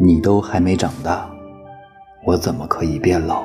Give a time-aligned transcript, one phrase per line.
[0.00, 1.30] 你都还没长大，
[2.26, 3.44] 我怎么可以变老？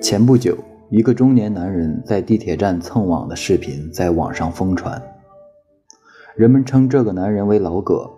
[0.00, 0.58] 前不久，
[0.88, 5.00] 一个中年男人在地铁站蹭网的视频在网上疯传，
[6.34, 8.10] 人们称这个男人为老葛。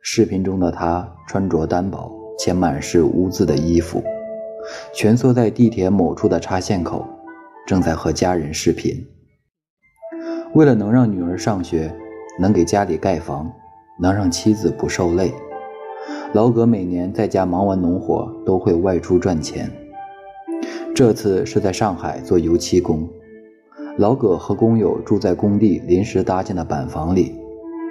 [0.00, 4.02] 视频中的他穿着单薄且满是污渍的衣服，
[4.92, 7.06] 蜷缩在地铁某处的插线口，
[7.66, 9.06] 正在和家人视频。
[10.54, 11.90] 为了能让女儿上学，
[12.38, 13.50] 能给家里盖房，
[13.98, 15.32] 能让妻子不受累，
[16.34, 19.70] 老葛每年在家忙完农活都会外出赚钱。
[20.94, 23.08] 这次是在上海做油漆工，
[23.96, 27.34] 老葛和工友住在工地临时搭建的板房里，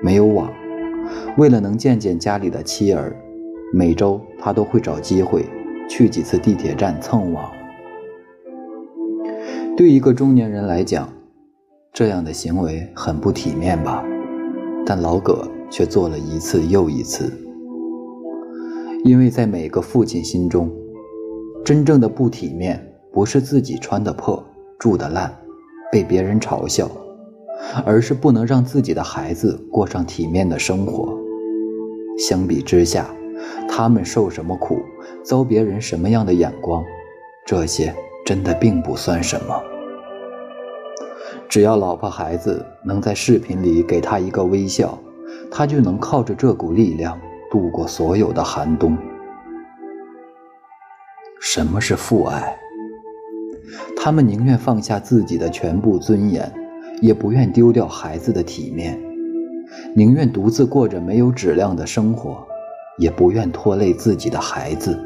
[0.03, 0.47] 没有网。
[1.37, 3.15] 为了能见见家里的妻儿，
[3.73, 5.45] 每周他都会找机会
[5.89, 7.51] 去几次地铁站蹭网。
[9.75, 11.09] 对一个中年人来讲，
[11.93, 14.03] 这样的行为很不体面吧？
[14.85, 17.31] 但老葛却做了一次又一次，
[19.03, 20.71] 因为在每个父亲心中，
[21.65, 24.41] 真正的不体面不是自己穿的破、
[24.79, 25.35] 住的烂、
[25.91, 26.89] 被别人嘲笑。
[27.85, 31.15] 而是不能让自己的孩子过上体面的生活。
[32.17, 33.13] 相比之下，
[33.69, 34.79] 他们受什么苦，
[35.23, 36.83] 遭别人什么样的眼光，
[37.45, 37.93] 这些
[38.25, 39.61] 真的并不算什么。
[41.47, 44.97] 只要老婆孩子能在视频里给他一个微笑，
[45.49, 48.97] 他就能靠着这股力量度过所有的寒冬。
[51.39, 52.57] 什么是父爱？
[53.95, 56.51] 他们宁愿放下自己的全部尊严。
[57.01, 58.95] 也不愿丢掉孩子的体面，
[59.95, 62.45] 宁愿独自过着没有质量的生活，
[62.99, 65.03] 也不愿拖累自己的孩子。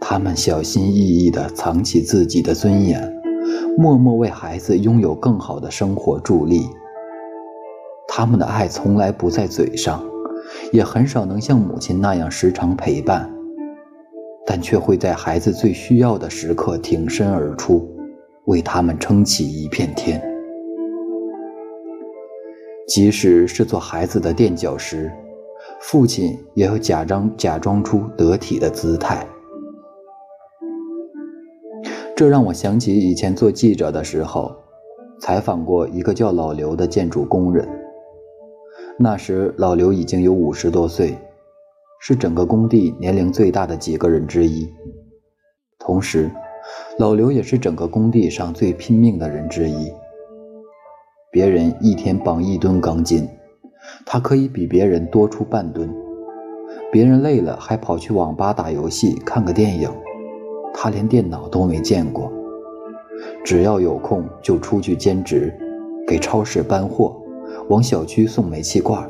[0.00, 3.15] 他们小心翼翼地藏起自己的尊严，
[3.78, 6.66] 默默为孩子拥有更好的生活助力。
[8.08, 10.02] 他们的爱从来不在嘴上，
[10.72, 13.30] 也很少能像母亲那样时常陪伴，
[14.46, 17.86] 但却会在孩子最需要的时刻挺身而出。
[18.46, 20.22] 为他们撑起一片天，
[22.86, 25.12] 即使是做孩子的垫脚石，
[25.80, 29.26] 父亲也要假装假装出得体的姿态。
[32.16, 34.56] 这让我想起以前做记者的时候，
[35.20, 37.68] 采访过一个叫老刘的建筑工人。
[38.98, 41.14] 那时老刘已经有五十多岁，
[42.00, 44.66] 是整个工地年龄最大的几个人之一，
[45.78, 46.30] 同时。
[46.98, 49.92] 老刘也是整个工地上最拼命的人之一。
[51.30, 53.28] 别人一天绑一吨钢筋，
[54.06, 55.94] 他可以比别人多出半吨。
[56.90, 59.88] 别人累了还跑去网吧打游戏、看个电影，
[60.78, 62.30] 他连电脑都没见过。
[63.42, 65.52] 只要有空就出去兼职，
[66.06, 67.16] 给超市搬货，
[67.70, 69.08] 往小区送煤气罐。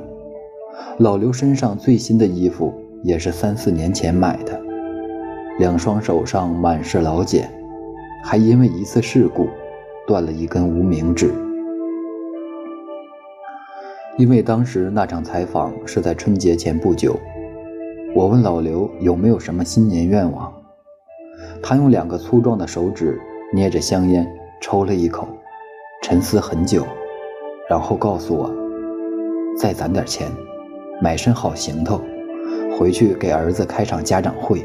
[0.98, 2.72] 老刘身上最新的衣服
[3.02, 4.60] 也是三四年前买的，
[5.58, 7.50] 两双手上满是老茧。
[8.22, 9.48] 还因为一次事故，
[10.06, 11.32] 断了一根无名指。
[14.16, 17.18] 因为当时那场采访是在春节前不久，
[18.14, 20.52] 我问老刘有没有什么新年愿望，
[21.62, 23.20] 他用两个粗壮的手指
[23.52, 24.26] 捏着香烟
[24.60, 25.28] 抽了一口，
[26.02, 26.84] 沉思很久，
[27.68, 28.50] 然后告诉我
[29.58, 30.30] ：“再攒点钱，
[31.00, 32.00] 买身好行头，
[32.78, 34.64] 回去给儿子开场家长会。”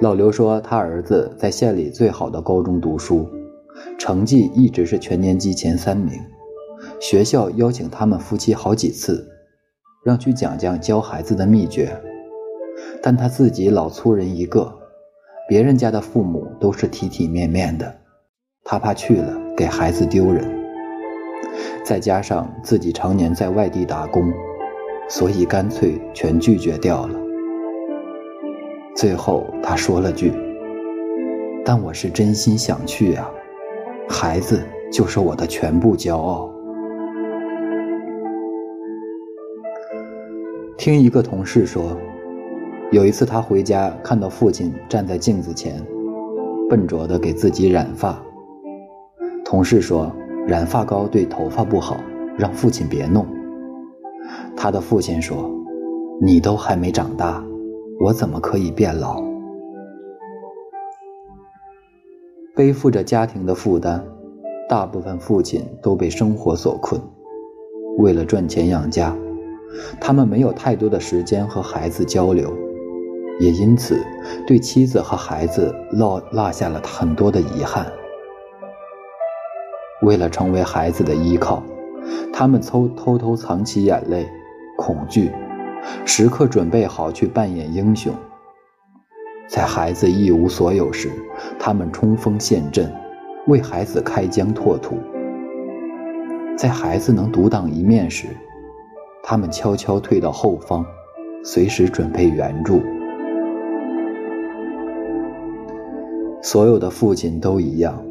[0.00, 3.28] 老刘说，他儿子在县里最好的高中读书，
[3.98, 6.20] 成绩一直是全年级前三名。
[7.00, 9.28] 学校邀请他们夫妻好几次，
[10.04, 11.96] 让去讲讲教孩子的秘诀，
[13.02, 14.72] 但他自己老粗人一个，
[15.48, 17.92] 别人家的父母都是体体面面的，
[18.62, 20.48] 他怕去了给孩子丢人。
[21.84, 24.32] 再加上自己常年在外地打工，
[25.08, 27.18] 所以干脆全拒绝掉了。
[28.94, 30.32] 最后，他说了句
[31.66, 33.28] ：“但我是真心想去啊，
[34.08, 36.48] 孩子就是我的全部骄傲。”
[40.78, 41.96] 听一个同事说，
[42.92, 45.82] 有一次他回家看到父亲站在镜子前，
[46.68, 48.22] 笨拙地给自己染发。
[49.46, 50.12] 同事说
[50.46, 51.96] ：“染发膏对头发不好，
[52.36, 53.26] 让父亲别弄。”
[54.54, 55.50] 他的父亲说
[56.20, 57.42] ：“你都还没长大。”
[57.98, 59.22] 我怎么可以变老？
[62.54, 64.04] 背负着家庭的负担，
[64.68, 67.00] 大部分父亲都被生活所困。
[67.96, 69.16] 为了赚钱养家，
[69.98, 72.52] 他们没有太多的时间和孩子交流，
[73.42, 74.00] 也因此
[74.46, 77.92] 对妻子和孩子落落下了很多的遗憾。
[80.02, 81.60] 为了成为孩子的依靠，
[82.32, 84.28] 他们偷偷偷藏起眼泪、
[84.76, 85.32] 恐惧，
[86.04, 88.14] 时刻准备好去扮演英雄。
[89.48, 91.10] 在孩子一无所有时，
[91.58, 92.94] 他们冲锋陷阵，
[93.48, 94.94] 为孩子开疆拓土；
[96.56, 98.28] 在孩子能独当一面时，
[99.20, 100.86] 他们悄悄退到后方，
[101.44, 102.80] 随时准备援助。
[106.52, 108.04] 所有的父亲都一样，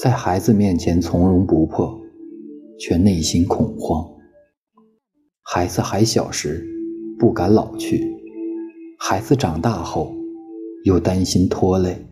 [0.00, 2.00] 在孩子面前从容不迫，
[2.78, 4.10] 却内心恐慌。
[5.42, 6.66] 孩子还小时，
[7.18, 7.98] 不敢老去；
[8.98, 10.14] 孩子长大后，
[10.86, 12.02] 又担心拖累。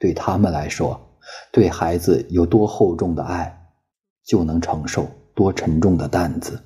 [0.00, 1.00] 对他们来说，
[1.52, 3.70] 对孩子有多厚重的爱，
[4.24, 6.60] 就能承受多沉重的担子。